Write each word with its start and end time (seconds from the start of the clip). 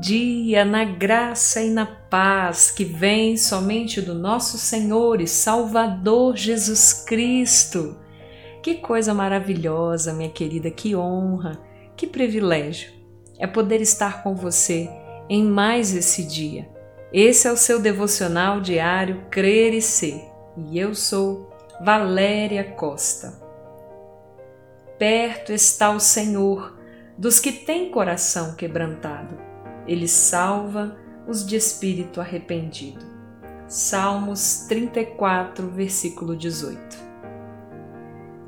Dia 0.00 0.64
na 0.64 0.84
graça 0.84 1.60
e 1.60 1.70
na 1.70 1.84
paz 1.84 2.70
que 2.70 2.84
vem 2.84 3.36
somente 3.36 4.00
do 4.00 4.14
nosso 4.14 4.56
Senhor 4.56 5.20
e 5.20 5.26
Salvador 5.26 6.36
Jesus 6.36 6.92
Cristo. 6.92 7.98
Que 8.62 8.76
coisa 8.76 9.12
maravilhosa, 9.12 10.12
minha 10.12 10.30
querida, 10.30 10.70
que 10.70 10.94
honra, 10.94 11.60
que 11.96 12.06
privilégio 12.06 12.92
é 13.38 13.46
poder 13.46 13.80
estar 13.80 14.22
com 14.22 14.34
você 14.34 14.88
em 15.28 15.44
mais 15.44 15.94
esse 15.94 16.22
dia. 16.24 16.68
Esse 17.12 17.48
é 17.48 17.52
o 17.52 17.56
seu 17.56 17.80
devocional 17.80 18.60
diário 18.60 19.26
Crer 19.30 19.74
e 19.74 19.82
Ser 19.82 20.28
e 20.66 20.78
eu 20.78 20.94
sou 20.94 21.50
Valéria 21.80 22.64
Costa. 22.64 23.32
Perto 24.98 25.52
está 25.52 25.90
o 25.90 26.00
Senhor 26.00 26.76
dos 27.16 27.38
que 27.38 27.52
têm 27.52 27.90
coração 27.90 28.54
quebrantado. 28.54 29.47
Ele 29.88 30.06
salva 30.06 30.96
os 31.26 31.44
de 31.44 31.56
espírito 31.56 32.20
arrependido. 32.20 33.04
Salmos 33.66 34.66
34, 34.68 35.68
versículo 35.68 36.36
18. 36.36 36.78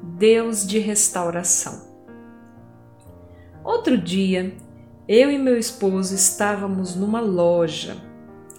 Deus 0.02 0.66
de 0.66 0.78
restauração. 0.78 1.88
Outro 3.64 3.96
dia, 3.98 4.54
eu 5.08 5.30
e 5.30 5.38
meu 5.38 5.58
esposo 5.58 6.14
estávamos 6.14 6.94
numa 6.94 7.20
loja 7.20 7.96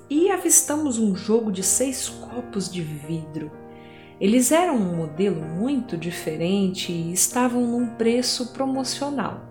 e 0.10 0.30
avistamos 0.30 0.98
um 1.00 1.16
jogo 1.16 1.52
de 1.52 1.64
seis 1.64 2.10
copos 2.10 2.72
de 2.72 2.82
vidro. 2.82 3.52
Eles 4.20 4.52
eram 4.52 4.76
um 4.76 4.96
modelo 4.96 5.42
muito 5.42 5.98
diferente 5.98 6.92
e 6.92 7.14
estavam 7.14 7.66
num 7.66 7.96
preço 7.96 8.54
promocional. 8.54 9.50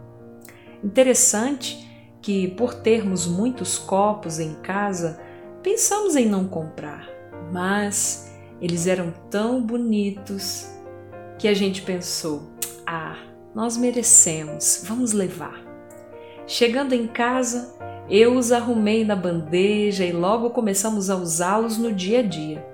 Interessante 0.82 1.89
que, 2.22 2.48
por 2.48 2.74
termos 2.74 3.26
muitos 3.26 3.78
copos 3.78 4.38
em 4.38 4.54
casa, 4.56 5.20
pensamos 5.62 6.16
em 6.16 6.26
não 6.26 6.46
comprar, 6.46 7.08
mas 7.52 8.34
eles 8.60 8.86
eram 8.86 9.12
tão 9.30 9.62
bonitos 9.62 10.70
que 11.38 11.48
a 11.48 11.54
gente 11.54 11.82
pensou: 11.82 12.50
ah, 12.86 13.16
nós 13.54 13.76
merecemos, 13.76 14.84
vamos 14.86 15.12
levar. 15.12 15.60
Chegando 16.46 16.92
em 16.92 17.06
casa, 17.06 17.76
eu 18.08 18.36
os 18.36 18.52
arrumei 18.52 19.04
na 19.04 19.16
bandeja 19.16 20.04
e 20.04 20.12
logo 20.12 20.50
começamos 20.50 21.08
a 21.08 21.16
usá-los 21.16 21.78
no 21.78 21.92
dia 21.92 22.18
a 22.18 22.22
dia. 22.22 22.66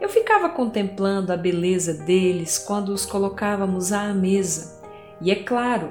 Eu 0.00 0.08
ficava 0.08 0.48
contemplando 0.48 1.32
a 1.32 1.36
beleza 1.36 1.94
deles 1.94 2.58
quando 2.58 2.90
os 2.90 3.06
colocávamos 3.06 3.92
à 3.92 4.12
mesa, 4.12 4.82
e 5.20 5.30
é 5.30 5.36
claro, 5.36 5.90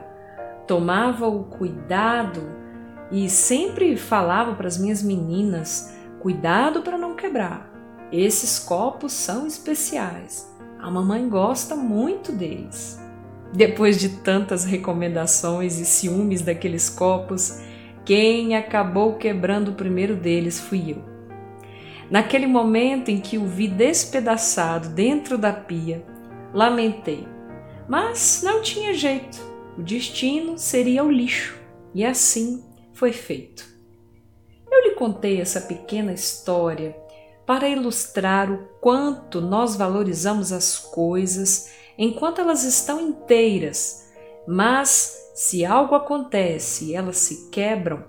tomava 0.68 1.28
o 1.28 1.46
cuidado 1.46 2.65
e 3.12 3.30
sempre 3.30 3.96
falava 3.98 4.54
para 4.56 4.68
as 4.68 4.78
minhas 4.78 5.04
meninas: 5.04 5.94
cuidado 6.20 6.82
para 6.82 6.98
não 6.98 7.16
quebrar. 7.16 7.72
Esses 8.12 8.60
copos 8.60 9.14
são 9.14 9.46
especiais. 9.46 10.52
A 10.80 10.90
mamãe 10.90 11.28
gosta 11.28 11.76
muito 11.76 12.32
deles. 12.32 13.00
Depois 13.54 14.00
de 14.00 14.10
tantas 14.10 14.66
recomendações 14.66 15.80
e 15.80 15.86
ciúmes 15.86 16.42
daqueles 16.42 16.90
copos, 16.90 17.62
quem 18.04 18.56
acabou 18.56 19.16
quebrando 19.16 19.70
o 19.70 19.76
primeiro 19.76 20.16
deles 20.16 20.60
fui 20.60 20.92
eu. 20.92 21.04
Naquele 22.10 22.46
momento 22.46 23.10
em 23.10 23.20
que 23.20 23.38
o 23.38 23.48
vi 23.48 23.68
despedaçado 23.68 24.90
dentro 24.90 25.38
da 25.38 25.52
pia, 25.52 26.06
lamentei, 26.54 27.28
mas 27.90 28.42
não 28.44 28.62
tinha 28.62 28.94
jeito. 28.94 29.40
O 29.78 29.82
destino 29.82 30.58
seria 30.58 31.04
o 31.04 31.12
lixo, 31.12 31.58
e 31.94 32.06
assim 32.06 32.64
foi 32.96 33.12
feito. 33.12 33.68
Eu 34.72 34.82
lhe 34.82 34.92
contei 34.96 35.40
essa 35.40 35.62
pequena 35.62 36.14
história 36.14 36.96
para 37.46 37.70
ilustrar 37.70 38.52
o 38.52 38.66
quanto 38.82 39.40
nós 39.40 39.76
valorizamos 39.76 40.52
as 40.52 40.80
coisas 40.80 41.72
enquanto 41.98 42.42
elas 42.42 42.64
estão 42.64 43.00
inteiras, 43.00 44.12
mas 44.48 45.32
se 45.36 45.66
algo 45.66 45.94
acontece 45.94 46.86
e 46.86 46.96
elas 46.96 47.18
se 47.18 47.50
quebram, 47.50 48.04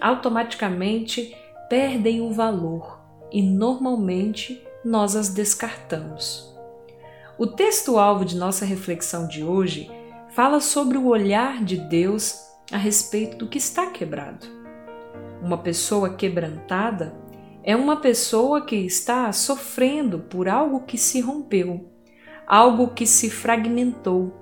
automaticamente 0.00 1.36
perdem 1.68 2.20
o 2.20 2.32
valor 2.32 2.98
e 3.30 3.42
normalmente 3.42 4.64
nós 4.84 5.14
as 5.16 5.28
descartamos. 5.28 6.56
O 7.36 7.46
texto-alvo 7.46 8.24
de 8.24 8.36
nossa 8.36 8.64
reflexão 8.64 9.28
de 9.28 9.44
hoje 9.44 9.90
fala 10.30 10.60
sobre 10.60 10.96
o 10.96 11.08
olhar 11.08 11.62
de 11.62 11.76
Deus 11.76 12.47
a 12.70 12.76
respeito 12.76 13.38
do 13.38 13.48
que 13.48 13.58
está 13.58 13.86
quebrado. 13.86 14.46
Uma 15.42 15.58
pessoa 15.58 16.14
quebrantada 16.14 17.14
é 17.62 17.74
uma 17.74 17.96
pessoa 17.96 18.64
que 18.64 18.76
está 18.76 19.32
sofrendo 19.32 20.20
por 20.20 20.48
algo 20.48 20.84
que 20.84 20.98
se 20.98 21.20
rompeu, 21.20 21.90
algo 22.46 22.88
que 22.88 23.06
se 23.06 23.30
fragmentou, 23.30 24.34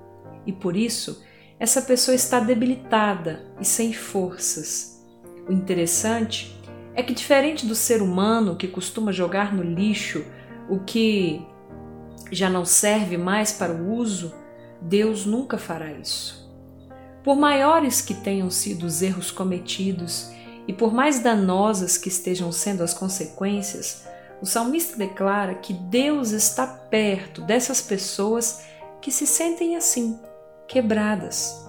e 0.45 0.51
por 0.51 0.75
isso 0.75 1.23
essa 1.59 1.81
pessoa 1.81 2.15
está 2.15 2.39
debilitada 2.39 3.51
e 3.59 3.65
sem 3.65 3.91
forças. 3.93 5.05
O 5.47 5.51
interessante 5.51 6.55
é 6.93 7.03
que, 7.03 7.13
diferente 7.13 7.65
do 7.65 7.75
ser 7.75 8.01
humano 8.01 8.55
que 8.55 8.67
costuma 8.67 9.11
jogar 9.11 9.53
no 9.53 9.63
lixo 9.63 10.25
o 10.69 10.79
que 10.79 11.45
já 12.31 12.49
não 12.49 12.65
serve 12.65 13.17
mais 13.17 13.51
para 13.51 13.73
o 13.73 13.93
uso, 13.93 14.33
Deus 14.81 15.25
nunca 15.25 15.57
fará 15.57 15.91
isso. 15.91 16.46
Por 17.27 17.35
maiores 17.35 17.99
que 17.99 18.13
tenham 18.13 18.49
sido 18.49 18.85
os 18.85 19.01
erros 19.01 19.31
cometidos 19.31 20.31
e 20.65 20.71
por 20.71 20.93
mais 20.93 21.19
danosas 21.19 21.97
que 21.97 22.07
estejam 22.07 22.53
sendo 22.53 22.81
as 22.81 22.93
consequências, 22.93 24.07
o 24.41 24.45
salmista 24.45 24.95
declara 24.95 25.55
que 25.55 25.73
Deus 25.73 26.31
está 26.31 26.65
perto 26.65 27.41
dessas 27.41 27.81
pessoas 27.81 28.63
que 29.01 29.11
se 29.11 29.27
sentem 29.27 29.75
assim, 29.75 30.17
quebradas. 30.69 31.67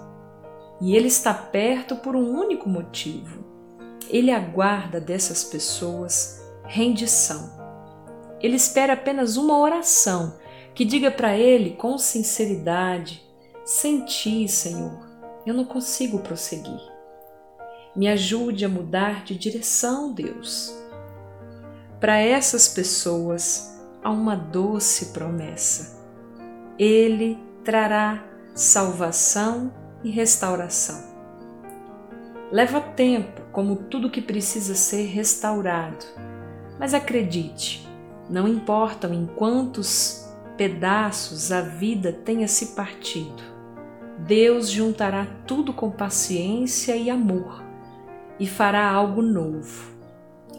E 0.81 0.95
Ele 0.95 1.09
está 1.09 1.35
perto 1.35 1.97
por 1.97 2.15
um 2.15 2.39
único 2.39 2.69
motivo. 2.69 3.45
Ele 4.09 4.31
aguarda 4.31 5.01
dessas 5.01 5.43
pessoas 5.43 6.41
rendição. 6.67 7.51
Ele 8.41 8.55
espera 8.55 8.93
apenas 8.93 9.37
uma 9.37 9.59
oração 9.59 10.39
que 10.73 10.85
diga 10.85 11.11
para 11.11 11.37
Ele 11.37 11.73
com 11.73 11.99
sinceridade: 11.99 13.29
Senti, 13.65 14.47
Senhor, 14.47 15.08
eu 15.48 15.54
não 15.54 15.64
consigo 15.64 16.19
prosseguir. 16.19 16.81
Me 17.97 18.06
ajude 18.06 18.64
a 18.64 18.69
mudar 18.69 19.25
de 19.25 19.36
direção, 19.36 20.12
Deus. 20.12 20.76
Para 21.98 22.19
essas 22.19 22.69
pessoas 22.69 23.76
há 24.04 24.10
uma 24.10 24.36
doce 24.36 25.06
promessa. 25.06 25.98
Ele 26.78 27.38
trará 27.64 28.25
salvação 28.54 29.72
e 30.04 30.10
restauração. 30.10 31.09
Leva 32.53 32.80
tempo, 32.80 33.42
como 33.53 33.76
tudo 33.76 34.10
que 34.10 34.22
precisa 34.22 34.75
ser 34.75 35.06
restaurado, 35.06 36.04
mas 36.78 36.94
acredite, 36.94 37.86
não 38.30 38.47
importam 38.47 39.12
em 39.12 39.26
quantos 39.26 40.28
pedaços 40.56 41.53
a 41.53 41.60
vida 41.60 42.12
tenha 42.12 42.48
se 42.48 42.75
partido, 42.75 43.42
Deus 44.28 44.69
juntará 44.69 45.25
tudo 45.47 45.72
com 45.72 45.91
paciência 45.91 46.94
e 46.94 47.09
amor 47.09 47.65
e 48.39 48.47
fará 48.47 48.87
algo 48.87 49.22
novo. 49.22 49.91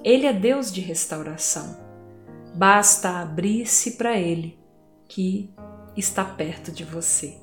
Ele 0.04 0.26
é 0.26 0.34
Deus 0.34 0.72
de 0.72 0.82
restauração. 0.82 1.78
Basta 2.56 3.20
abrir-se 3.20 3.92
para 3.92 4.18
Ele, 4.18 4.58
que 5.08 5.54
está 5.96 6.26
perto 6.26 6.72
de 6.72 6.84
você. 6.84 7.38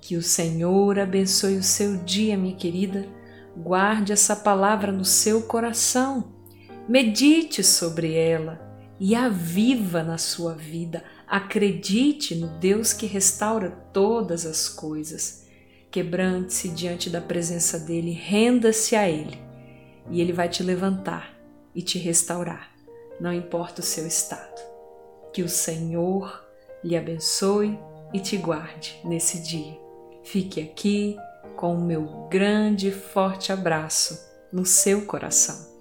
Que 0.00 0.16
o 0.16 0.22
Senhor 0.22 0.96
abençoe 0.96 1.56
o 1.56 1.62
seu 1.62 1.96
dia, 1.96 2.36
minha 2.36 2.54
querida. 2.54 3.04
Guarde 3.56 4.12
essa 4.12 4.36
palavra 4.36 4.92
no 4.92 5.04
seu 5.04 5.42
coração. 5.42 6.32
Medite 6.88 7.64
sobre 7.64 8.14
ela 8.14 8.65
e 8.98 9.14
a 9.14 9.28
viva 9.28 10.02
na 10.02 10.18
sua 10.18 10.54
vida. 10.54 11.04
Acredite 11.26 12.34
no 12.34 12.48
Deus 12.58 12.92
que 12.92 13.06
restaura 13.06 13.70
todas 13.92 14.46
as 14.46 14.68
coisas. 14.68 15.44
Quebrante-se 15.90 16.68
diante 16.68 17.08
da 17.08 17.20
presença 17.20 17.78
dele, 17.78 18.12
renda-se 18.12 18.94
a 18.94 19.08
ele, 19.08 19.38
e 20.10 20.20
ele 20.20 20.32
vai 20.32 20.48
te 20.48 20.62
levantar 20.62 21.34
e 21.74 21.82
te 21.82 21.98
restaurar, 21.98 22.70
não 23.20 23.32
importa 23.32 23.80
o 23.80 23.84
seu 23.84 24.06
estado. 24.06 24.60
Que 25.32 25.42
o 25.42 25.48
Senhor 25.48 26.44
lhe 26.82 26.96
abençoe 26.96 27.78
e 28.12 28.20
te 28.20 28.36
guarde 28.36 28.98
nesse 29.04 29.42
dia. 29.42 29.78
Fique 30.22 30.60
aqui 30.60 31.16
com 31.56 31.74
o 31.74 31.80
meu 31.80 32.28
grande 32.30 32.88
e 32.88 32.92
forte 32.92 33.52
abraço 33.52 34.18
no 34.52 34.64
seu 34.64 35.06
coração. 35.06 35.75